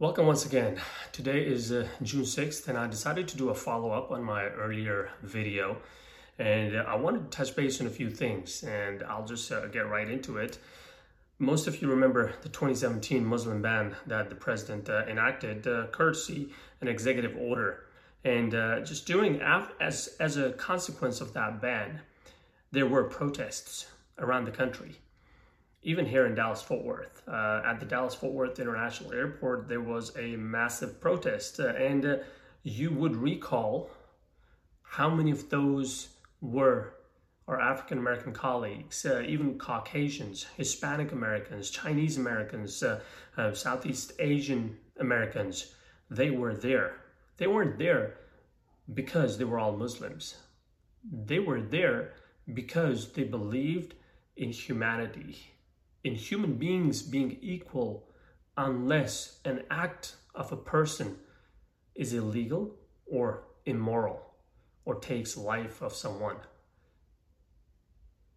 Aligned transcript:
Welcome 0.00 0.26
once 0.26 0.44
again. 0.44 0.80
Today 1.12 1.46
is 1.46 1.70
uh, 1.70 1.86
June 2.02 2.24
6th, 2.24 2.66
and 2.66 2.76
I 2.76 2.88
decided 2.88 3.28
to 3.28 3.36
do 3.36 3.50
a 3.50 3.54
follow 3.54 3.92
up 3.92 4.10
on 4.10 4.24
my 4.24 4.46
earlier 4.46 5.10
video. 5.22 5.76
And 6.36 6.76
I 6.76 6.96
wanted 6.96 7.30
to 7.30 7.36
touch 7.36 7.54
base 7.54 7.80
on 7.80 7.86
a 7.86 7.90
few 7.90 8.10
things, 8.10 8.64
and 8.64 9.04
I'll 9.04 9.24
just 9.24 9.52
uh, 9.52 9.66
get 9.66 9.88
right 9.88 10.10
into 10.10 10.38
it. 10.38 10.58
Most 11.38 11.68
of 11.68 11.80
you 11.80 11.86
remember 11.88 12.32
the 12.42 12.48
2017 12.48 13.24
Muslim 13.24 13.62
ban 13.62 13.94
that 14.08 14.30
the 14.30 14.34
president 14.34 14.90
uh, 14.90 15.04
enacted, 15.08 15.64
uh, 15.68 15.86
courtesy 15.92 16.50
an 16.80 16.88
executive 16.88 17.36
order. 17.36 17.84
And 18.24 18.52
uh, 18.52 18.80
just 18.80 19.06
doing, 19.06 19.40
as, 19.80 20.16
as 20.18 20.36
a 20.36 20.50
consequence 20.54 21.20
of 21.20 21.34
that 21.34 21.62
ban, 21.62 22.00
there 22.72 22.88
were 22.88 23.04
protests 23.04 23.86
around 24.18 24.46
the 24.46 24.50
country 24.50 24.96
even 25.84 26.06
here 26.06 26.26
in 26.26 26.34
Dallas 26.34 26.62
Fort 26.62 26.82
Worth. 26.82 27.22
Uh, 27.28 27.62
at 27.64 27.78
the 27.78 27.86
Dallas 27.86 28.14
Fort 28.14 28.32
Worth 28.32 28.58
International 28.58 29.12
Airport, 29.12 29.68
there 29.68 29.82
was 29.82 30.16
a 30.16 30.34
massive 30.36 31.00
protest, 31.00 31.60
uh, 31.60 31.68
and 31.68 32.04
uh, 32.04 32.16
you 32.62 32.90
would 32.90 33.14
recall 33.14 33.90
how 34.82 35.10
many 35.10 35.30
of 35.30 35.50
those 35.50 36.08
were 36.40 36.94
our 37.46 37.60
African 37.60 37.98
American 37.98 38.32
colleagues, 38.32 39.04
uh, 39.04 39.22
even 39.26 39.58
Caucasians, 39.58 40.46
Hispanic 40.56 41.12
Americans, 41.12 41.68
Chinese 41.68 42.16
Americans, 42.16 42.82
uh, 42.82 43.00
uh, 43.36 43.52
Southeast 43.52 44.12
Asian 44.18 44.78
Americans. 44.98 45.74
They 46.10 46.30
were 46.30 46.54
there. 46.54 46.96
They 47.36 47.46
weren't 47.46 47.78
there 47.78 48.14
because 48.94 49.36
they 49.36 49.44
were 49.44 49.58
all 49.58 49.76
Muslims. 49.76 50.36
They 51.04 51.38
were 51.38 51.60
there 51.60 52.14
because 52.54 53.12
they 53.12 53.24
believed 53.24 53.94
in 54.36 54.50
humanity 54.50 55.53
in 56.04 56.14
human 56.14 56.54
beings 56.54 57.02
being 57.02 57.38
equal 57.40 58.06
unless 58.56 59.38
an 59.44 59.62
act 59.70 60.14
of 60.34 60.52
a 60.52 60.56
person 60.56 61.16
is 61.94 62.12
illegal 62.12 62.76
or 63.06 63.44
immoral 63.64 64.34
or 64.84 64.96
takes 64.96 65.36
life 65.36 65.80
of 65.80 65.94
someone. 65.94 66.36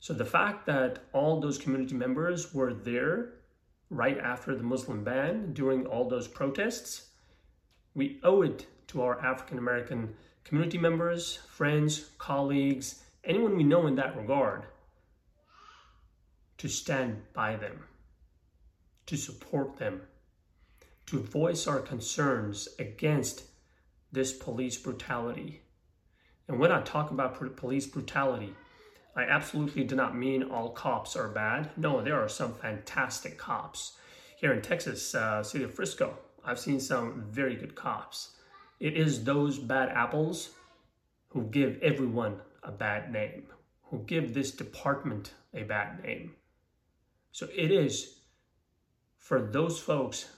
So 0.00 0.14
the 0.14 0.24
fact 0.24 0.66
that 0.66 1.00
all 1.12 1.40
those 1.40 1.58
community 1.58 1.94
members 1.94 2.54
were 2.54 2.72
there 2.72 3.34
right 3.90 4.18
after 4.18 4.54
the 4.54 4.62
Muslim 4.62 5.02
ban 5.02 5.52
during 5.52 5.86
all 5.86 6.08
those 6.08 6.28
protests, 6.28 7.08
we 7.94 8.20
owe 8.22 8.42
it 8.42 8.66
to 8.88 9.02
our 9.02 9.20
African 9.20 9.58
American 9.58 10.14
community 10.44 10.78
members, 10.78 11.40
friends, 11.50 12.10
colleagues, 12.18 13.02
anyone 13.24 13.56
we 13.56 13.64
know 13.64 13.86
in 13.88 13.96
that 13.96 14.16
regard 14.16 14.66
to 16.58 16.68
stand 16.68 17.22
by 17.32 17.56
them, 17.56 17.84
to 19.06 19.16
support 19.16 19.76
them, 19.76 20.02
to 21.06 21.18
voice 21.18 21.66
our 21.66 21.80
concerns 21.80 22.68
against 22.78 23.44
this 24.12 24.32
police 24.32 24.76
brutality. 24.76 25.62
And 26.48 26.58
when 26.58 26.72
I 26.72 26.82
talk 26.82 27.10
about 27.10 27.56
police 27.56 27.86
brutality, 27.86 28.54
I 29.14 29.22
absolutely 29.22 29.84
do 29.84 29.96
not 29.96 30.16
mean 30.16 30.42
all 30.44 30.70
cops 30.70 31.16
are 31.16 31.28
bad. 31.28 31.70
No, 31.76 32.02
there 32.02 32.20
are 32.20 32.28
some 32.28 32.54
fantastic 32.54 33.36
cops. 33.36 33.96
Here 34.36 34.52
in 34.52 34.62
Texas, 34.62 35.14
uh, 35.14 35.42
city 35.42 35.64
of 35.64 35.74
Frisco, 35.74 36.16
I've 36.44 36.60
seen 36.60 36.80
some 36.80 37.24
very 37.28 37.56
good 37.56 37.74
cops. 37.74 38.36
It 38.80 38.96
is 38.96 39.24
those 39.24 39.58
bad 39.58 39.88
apples 39.88 40.50
who 41.30 41.42
give 41.44 41.78
everyone 41.82 42.40
a 42.62 42.70
bad 42.70 43.12
name, 43.12 43.48
who 43.84 43.98
give 44.06 44.34
this 44.34 44.52
department 44.52 45.32
a 45.52 45.64
bad 45.64 46.02
name. 46.02 46.34
So 47.38 47.46
it 47.54 47.70
is 47.70 48.16
for 49.16 49.40
those 49.40 49.78
folks 49.78 50.28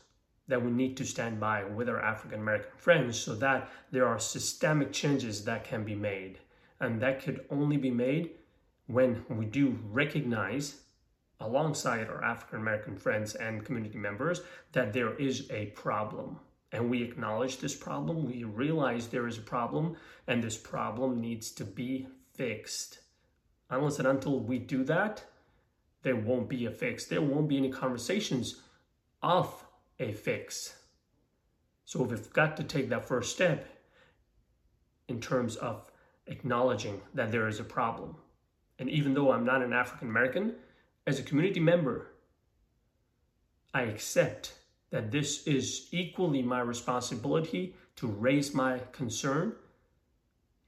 that 0.49 0.63
we 0.63 0.71
need 0.71 0.99
to 0.99 1.07
stand 1.07 1.41
by 1.41 1.65
with 1.65 1.89
our 1.89 1.99
African 1.99 2.41
American 2.41 2.77
friends 2.77 3.19
so 3.19 3.35
that 3.37 3.71
there 3.91 4.07
are 4.07 4.19
systemic 4.19 4.93
changes 4.93 5.43
that 5.47 5.65
can 5.65 5.83
be 5.83 5.95
made. 5.95 6.41
And 6.79 7.01
that 7.01 7.23
could 7.23 7.47
only 7.49 7.79
be 7.79 7.91
made 7.91 8.33
when 8.87 9.25
we 9.31 9.47
do 9.47 9.79
recognize, 9.91 10.83
alongside 11.41 12.11
our 12.11 12.23
African 12.23 12.61
American 12.61 12.99
friends 12.99 13.35
and 13.35 13.65
community 13.65 13.97
members, 13.97 14.43
that 14.73 14.93
there 14.93 15.15
is 15.15 15.51
a 15.51 15.73
problem. 15.85 16.39
And 16.71 16.91
we 16.91 17.03
acknowledge 17.03 17.57
this 17.57 17.75
problem, 17.75 18.27
we 18.27 18.45
realize 18.45 19.07
there 19.07 19.27
is 19.27 19.39
a 19.39 19.53
problem, 19.57 19.97
and 20.27 20.45
this 20.45 20.59
problem 20.59 21.19
needs 21.19 21.51
to 21.53 21.65
be 21.65 22.09
fixed. 22.35 22.99
Unless 23.71 24.01
and 24.01 24.09
until 24.09 24.41
we 24.41 24.59
do 24.59 24.85
that, 24.85 25.25
there 26.03 26.17
won't 26.17 26.49
be 26.49 26.67
a 26.67 26.71
fix. 26.71 27.07
There 27.07 27.23
won't 27.23 27.49
be 27.49 27.57
any 27.57 27.71
conversations 27.71 28.63
of 29.23 29.67
a 29.99 30.13
fix. 30.13 30.75
So 31.85 32.03
we've 32.03 32.33
got 32.33 32.57
to 32.57 32.63
take 32.63 32.89
that 32.91 33.07
first 33.07 33.35
step 33.35 33.67
in 35.09 35.21
terms 35.21 35.57
of 35.57 35.91
acknowledging 36.27 37.01
that 37.15 37.33
there 37.33 37.49
is 37.49 37.61
a 37.61 37.65
problem. 37.65 38.17
And 38.79 38.89
even 38.89 39.13
though 39.13 39.33
I'm 39.33 39.45
not 39.45 39.63
an 39.63 39.73
African 39.73 40.09
American, 40.09 40.55
as 41.07 41.19
a 41.19 41.23
community 41.23 41.61
member, 41.61 42.13
I 43.75 43.83
accept 43.83 44.55
that 44.91 45.11
this 45.11 45.47
is 45.47 45.89
equally 45.93 46.43
my 46.43 46.61
responsibility 46.61 47.75
to 47.97 48.07
raise 48.07 48.55
my 48.55 48.81
concern, 48.93 49.55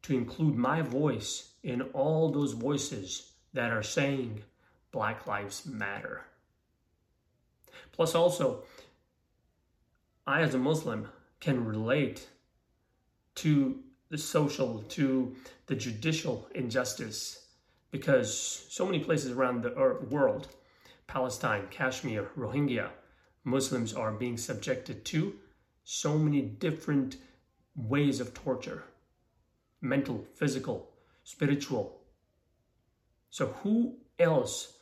to 0.03 0.14
include 0.14 0.56
my 0.56 0.82
voice 0.82 1.53
in 1.62 1.82
all 1.93 2.31
those 2.31 2.53
voices 2.53 3.32
that 3.53 3.70
are 3.70 3.82
saying 3.82 4.43
Black 4.92 5.26
Lives 5.26 5.66
Matter. 5.66 6.22
Plus, 7.92 8.14
also, 8.14 8.62
I 10.26 10.42
as 10.42 10.54
a 10.54 10.58
Muslim 10.58 11.08
can 11.41 11.64
relate 11.64 12.28
to 13.36 13.81
the 14.10 14.19
social, 14.19 14.82
to 14.91 15.34
the 15.66 15.75
judicial 15.75 16.48
injustice 16.54 17.47
because 17.91 18.66
so 18.69 18.86
many 18.86 19.00
places 19.00 19.32
around 19.32 19.62
the 19.62 19.78
er, 19.78 20.06
world, 20.10 20.48
Palestine, 21.06 21.66
Kashmir, 21.70 22.31
Rohingya, 22.36 22.91
Muslims 23.44 23.92
are 23.92 24.12
being 24.12 24.36
subjected 24.36 25.04
to 25.06 25.34
so 25.84 26.19
many 26.19 26.41
different 26.42 27.16
ways 27.75 28.20
of 28.20 28.34
torture 28.34 28.84
mental, 29.81 30.25
physical, 30.36 30.88
spiritual. 31.25 31.98
So, 33.31 33.48
who 33.62 33.97
else 34.19 34.75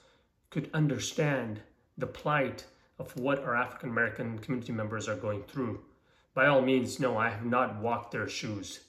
could 0.50 0.68
understand 0.74 1.60
the 1.96 2.06
plight 2.06 2.64
of 2.98 3.16
what 3.16 3.38
our 3.44 3.56
African 3.56 3.90
American 3.90 4.38
community 4.38 4.72
members 4.72 5.08
are 5.08 5.16
going 5.16 5.42
through. 5.44 5.80
By 6.34 6.46
all 6.46 6.60
means, 6.60 7.00
no, 7.00 7.16
I 7.16 7.30
have 7.30 7.44
not 7.44 7.80
walked 7.80 8.12
their 8.12 8.28
shoes. 8.28 8.80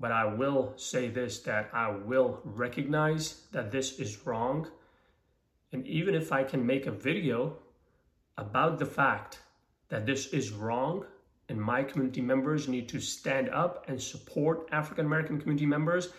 But 0.00 0.10
I 0.10 0.24
will 0.24 0.74
say 0.76 1.08
this 1.08 1.40
that 1.40 1.70
I 1.72 1.90
will 1.90 2.40
recognize 2.44 3.42
that 3.52 3.70
this 3.70 3.98
is 4.00 4.26
wrong. 4.26 4.68
And 5.72 5.86
even 5.86 6.14
if 6.14 6.32
I 6.32 6.42
can 6.44 6.66
make 6.66 6.86
a 6.86 6.90
video 6.90 7.56
about 8.36 8.78
the 8.78 8.86
fact 8.86 9.38
that 9.88 10.06
this 10.06 10.26
is 10.28 10.52
wrong 10.52 11.06
and 11.48 11.60
my 11.60 11.84
community 11.84 12.20
members 12.20 12.68
need 12.68 12.88
to 12.88 13.00
stand 13.00 13.50
up 13.50 13.84
and 13.88 14.00
support 14.00 14.68
African 14.72 15.06
American 15.06 15.40
community 15.40 15.66
members, 15.66 16.12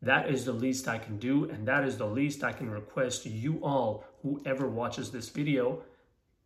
that 0.00 0.30
is 0.30 0.44
the 0.44 0.52
least 0.52 0.88
I 0.88 0.98
can 0.98 1.18
do, 1.18 1.50
and 1.50 1.66
that 1.66 1.84
is 1.84 1.98
the 1.98 2.06
least 2.06 2.44
I 2.44 2.52
can 2.52 2.70
request 2.70 3.26
you 3.26 3.58
all, 3.62 4.04
whoever 4.22 4.68
watches 4.68 5.10
this 5.10 5.28
video, 5.28 5.82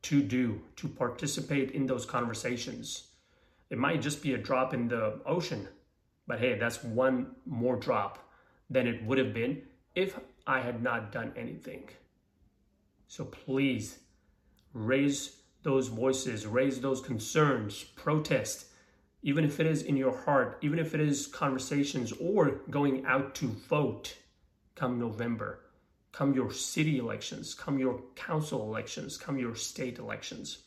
to 0.03 0.23
do, 0.23 0.61
to 0.77 0.89
participate 0.89 1.71
in 1.71 1.87
those 1.87 2.05
conversations. 2.05 3.05
It 3.71 3.79
might 3.79 4.03
just 4.03 4.23
be 4.23 4.35
a 4.35 4.39
drop 4.39 4.75
in 4.75 4.89
the 4.89 5.21
ocean, 5.25 5.69
but 6.27 6.41
hey, 6.41 6.59
that's 6.59 6.83
one 6.83 7.37
more 7.47 7.77
drop 7.77 8.29
than 8.69 8.87
it 8.87 9.05
would 9.05 9.19
have 9.19 9.33
been 9.33 9.63
if 9.95 10.19
I 10.47 10.61
had 10.61 10.83
not 10.83 11.13
done 11.13 11.33
anything. 11.37 11.89
So 13.07 13.25
please 13.25 13.99
raise 14.73 15.37
those 15.63 15.89
voices, 15.89 16.47
raise 16.47 16.81
those 16.81 17.01
concerns, 17.01 17.85
protest, 17.85 18.67
even 19.23 19.45
if 19.45 19.61
it 19.61 19.67
is 19.67 19.83
in 19.83 19.97
your 19.97 20.17
heart, 20.17 20.59
even 20.63 20.79
if 20.79 20.95
it 20.95 21.01
is 21.01 21.29
conversations 21.29 22.13
or 22.21 22.63
going 22.71 23.07
out 23.07 23.35
to 23.37 23.47
vote 23.47 24.17
come 24.75 24.99
November, 24.99 25.61
come 26.13 26.35
your 26.35 26.53
city 26.53 26.99
elections, 26.99 27.55
come 27.55 27.79
your 27.79 28.01
council 28.15 28.63
elections, 28.63 29.17
come 29.17 29.39
your 29.39 29.55
state 29.55 29.99
elections. 29.99 30.59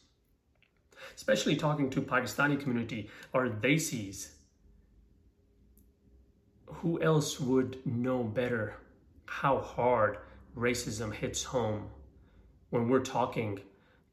Especially 1.16 1.56
talking 1.56 1.90
to 1.92 2.02
Pakistani 2.02 2.60
community 2.60 3.10
or 3.32 3.48
Desis, 3.48 4.32
who 6.66 7.02
else 7.02 7.40
would 7.40 7.86
know 7.86 8.24
better 8.24 8.76
how 9.26 9.60
hard 9.60 10.18
racism 10.58 11.14
hits 11.14 11.44
home 11.44 11.90
when 12.70 12.90
we're 12.90 13.00
talking 13.00 13.60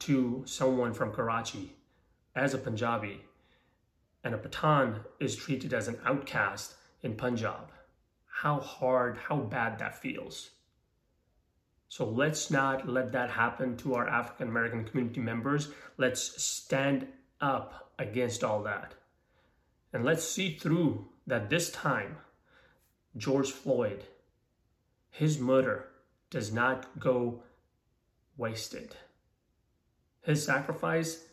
to 0.00 0.42
someone 0.46 0.92
from 0.92 1.12
Karachi 1.12 1.74
as 2.34 2.54
a 2.54 2.58
Punjabi 2.58 3.22
and 4.24 4.34
a 4.34 4.38
Pathan 4.38 5.00
is 5.20 5.36
treated 5.36 5.72
as 5.72 5.88
an 5.88 5.98
outcast 6.04 6.74
in 7.02 7.14
Punjab. 7.14 7.70
How 8.26 8.60
hard, 8.60 9.16
how 9.16 9.36
bad 9.36 9.78
that 9.78 10.00
feels. 10.00 10.50
So 11.92 12.06
let's 12.06 12.50
not 12.50 12.88
let 12.88 13.12
that 13.12 13.28
happen 13.28 13.76
to 13.76 13.96
our 13.96 14.08
African 14.08 14.48
American 14.48 14.84
community 14.84 15.20
members. 15.20 15.68
Let's 15.98 16.42
stand 16.42 17.06
up 17.38 17.92
against 17.98 18.42
all 18.42 18.62
that. 18.62 18.94
And 19.92 20.02
let's 20.02 20.24
see 20.24 20.56
through 20.56 21.08
that 21.26 21.50
this 21.50 21.70
time, 21.70 22.16
George 23.18 23.50
Floyd, 23.50 24.04
his 25.10 25.38
murder 25.38 25.90
does 26.30 26.50
not 26.50 26.98
go 26.98 27.42
wasted. 28.38 28.96
His 30.22 30.42
sacrifice, 30.42 31.24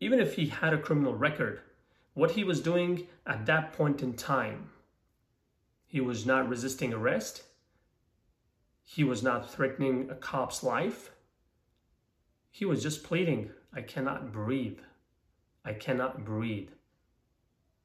even 0.00 0.20
if 0.20 0.34
he 0.34 0.48
had 0.48 0.74
a 0.74 0.78
criminal 0.78 1.14
record, 1.14 1.62
what 2.12 2.32
he 2.32 2.44
was 2.44 2.60
doing 2.60 3.06
at 3.26 3.46
that 3.46 3.72
point 3.72 4.02
in 4.02 4.12
time, 4.12 4.68
he 5.86 6.02
was 6.02 6.26
not 6.26 6.46
resisting 6.46 6.92
arrest. 6.92 7.44
He 8.90 9.04
was 9.04 9.22
not 9.22 9.50
threatening 9.50 10.08
a 10.08 10.14
cop's 10.14 10.62
life. 10.62 11.10
He 12.50 12.64
was 12.64 12.82
just 12.82 13.04
pleading, 13.04 13.50
I 13.70 13.82
cannot 13.82 14.32
breathe. 14.32 14.78
I 15.62 15.74
cannot 15.74 16.24
breathe 16.24 16.70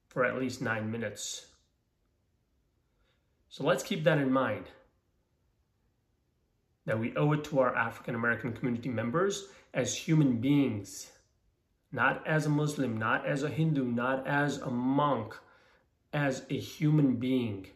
for 0.08 0.24
at 0.24 0.38
least 0.38 0.62
nine 0.62 0.90
minutes. 0.90 1.44
So 3.50 3.64
let's 3.64 3.82
keep 3.82 4.02
that 4.04 4.16
in 4.16 4.32
mind 4.32 4.64
that 6.86 6.98
we 6.98 7.14
owe 7.16 7.32
it 7.32 7.44
to 7.44 7.58
our 7.58 7.76
African 7.76 8.14
American 8.14 8.54
community 8.54 8.88
members 8.88 9.48
as 9.74 9.94
human 9.94 10.38
beings, 10.38 11.12
not 11.92 12.26
as 12.26 12.46
a 12.46 12.48
Muslim, 12.50 12.96
not 12.96 13.26
as 13.26 13.42
a 13.42 13.50
Hindu, 13.50 13.84
not 13.84 14.26
as 14.26 14.56
a 14.56 14.70
monk, 14.70 15.36
as 16.14 16.46
a 16.48 16.58
human 16.58 17.16
being 17.16 17.66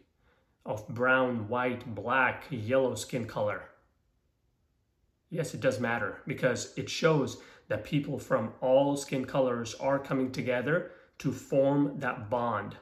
of 0.69 0.87
brown, 0.87 1.49
white, 1.49 1.95
black, 1.95 2.43
yellow 2.51 2.93
skin 2.93 3.25
color. 3.25 3.63
Yes, 5.31 5.55
it 5.55 5.61
does 5.61 5.79
matter 5.79 6.21
because 6.27 6.73
it 6.77 6.89
shows 6.89 7.41
that 7.67 7.83
people 7.83 8.19
from 8.19 8.53
all 8.61 8.95
skin 8.95 9.25
colors 9.25 9.73
are 9.75 9.97
coming 9.97 10.31
together 10.31 10.91
to 11.17 11.31
form 11.31 11.99
that 11.99 12.29
bond 12.29 12.75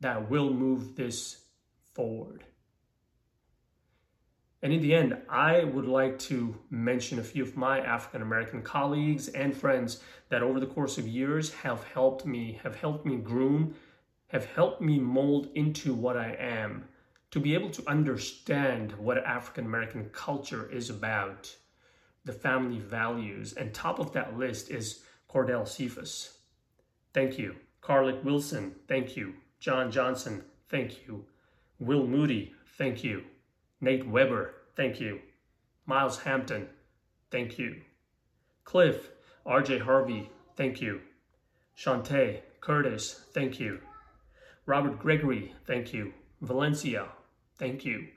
that 0.00 0.30
will 0.30 0.52
move 0.52 0.96
this 0.96 1.44
forward. 1.92 2.44
And 4.62 4.72
in 4.72 4.80
the 4.80 4.94
end, 4.94 5.18
I 5.28 5.64
would 5.64 5.86
like 5.86 6.18
to 6.20 6.56
mention 6.70 7.18
a 7.18 7.22
few 7.22 7.42
of 7.42 7.58
my 7.58 7.80
African 7.80 8.22
American 8.22 8.62
colleagues 8.62 9.28
and 9.28 9.54
friends 9.54 10.00
that 10.30 10.42
over 10.42 10.58
the 10.58 10.66
course 10.66 10.96
of 10.96 11.06
years 11.06 11.52
have 11.52 11.84
helped 11.84 12.24
me, 12.24 12.58
have 12.62 12.76
helped 12.76 13.04
me 13.04 13.16
groom, 13.16 13.74
have 14.34 14.46
helped 14.46 14.80
me 14.80 14.98
mold 14.98 15.48
into 15.54 15.94
what 15.94 16.16
I 16.16 16.36
am, 16.40 16.88
to 17.30 17.38
be 17.38 17.54
able 17.54 17.70
to 17.70 17.88
understand 17.88 18.90
what 18.94 19.18
African 19.18 19.64
American 19.64 20.10
culture 20.12 20.68
is 20.72 20.90
about, 20.90 21.54
the 22.24 22.32
family 22.32 22.80
values. 22.80 23.52
And 23.52 23.72
top 23.72 24.00
of 24.00 24.12
that 24.14 24.36
list 24.36 24.72
is 24.72 25.04
Cordell 25.32 25.68
Cephas. 25.68 26.38
Thank 27.12 27.38
you. 27.38 27.54
Carlick 27.80 28.24
Wilson, 28.24 28.74
thank 28.88 29.16
you. 29.16 29.34
John 29.60 29.92
Johnson, 29.92 30.42
thank 30.68 31.06
you. 31.06 31.24
Will 31.78 32.04
Moody, 32.04 32.54
thank 32.76 33.04
you. 33.04 33.22
Nate 33.80 34.04
Weber, 34.04 34.52
thank 34.74 35.00
you. 35.00 35.20
Miles 35.86 36.18
Hampton, 36.18 36.66
thank 37.30 37.56
you. 37.56 37.82
Cliff, 38.64 39.10
RJ 39.46 39.82
Harvey, 39.82 40.28
thank 40.56 40.80
you. 40.80 41.02
Shantae, 41.78 42.40
Curtis, 42.60 43.20
thank 43.32 43.60
you. 43.60 43.78
Robert 44.66 44.98
Gregory, 44.98 45.54
thank 45.66 45.92
you. 45.92 46.12
Valencia, 46.40 47.08
thank 47.58 47.84
you. 47.84 48.08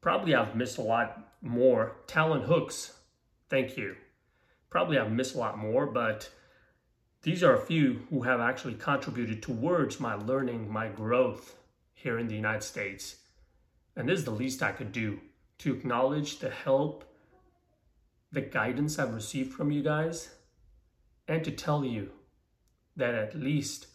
Probably 0.00 0.34
I've 0.34 0.54
missed 0.54 0.78
a 0.78 0.82
lot 0.82 1.32
more. 1.42 1.96
Talon 2.06 2.42
Hooks, 2.42 2.94
thank 3.48 3.76
you. 3.76 3.96
Probably 4.70 4.98
I've 4.98 5.10
missed 5.10 5.34
a 5.34 5.38
lot 5.38 5.58
more, 5.58 5.86
but 5.86 6.30
these 7.22 7.42
are 7.42 7.54
a 7.54 7.66
few 7.66 8.06
who 8.10 8.22
have 8.22 8.40
actually 8.40 8.74
contributed 8.74 9.42
towards 9.42 9.98
my 9.98 10.14
learning, 10.14 10.70
my 10.70 10.88
growth 10.88 11.56
here 11.94 12.18
in 12.18 12.28
the 12.28 12.36
United 12.36 12.62
States. 12.62 13.16
And 13.96 14.08
this 14.08 14.20
is 14.20 14.24
the 14.24 14.30
least 14.30 14.62
I 14.62 14.70
could 14.70 14.92
do 14.92 15.20
to 15.58 15.74
acknowledge 15.74 16.38
the 16.38 16.50
help, 16.50 17.04
the 18.30 18.40
guidance 18.40 18.98
I've 18.98 19.14
received 19.14 19.52
from 19.52 19.72
you 19.72 19.82
guys, 19.82 20.30
and 21.26 21.42
to 21.44 21.50
tell 21.50 21.84
you 21.84 22.10
that 22.94 23.14
at 23.14 23.34
least 23.34 23.88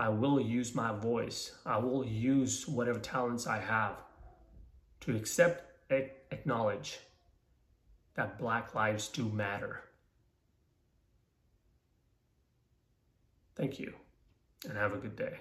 I 0.00 0.08
will 0.08 0.40
use 0.40 0.74
my 0.74 0.96
voice. 0.96 1.54
I 1.66 1.76
will 1.76 2.06
use 2.06 2.66
whatever 2.66 2.98
talents 2.98 3.46
I 3.46 3.58
have 3.58 3.98
to 5.00 5.14
accept, 5.14 5.90
acknowledge 5.90 6.98
that 8.14 8.38
Black 8.38 8.74
lives 8.74 9.08
do 9.08 9.28
matter. 9.28 9.82
Thank 13.56 13.78
you, 13.78 13.92
and 14.66 14.78
have 14.78 14.94
a 14.94 14.96
good 14.96 15.16
day. 15.16 15.36